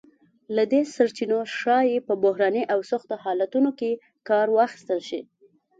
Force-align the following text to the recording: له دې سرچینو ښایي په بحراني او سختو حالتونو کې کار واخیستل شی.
له 0.55 0.63
دې 0.71 0.81
سرچینو 0.93 1.39
ښایي 1.57 1.97
په 2.07 2.13
بحراني 2.23 2.63
او 2.73 2.79
سختو 2.91 3.15
حالتونو 3.23 3.69
کې 3.79 3.91
کار 4.29 4.47
واخیستل 4.51 4.99
شی. 5.09 5.21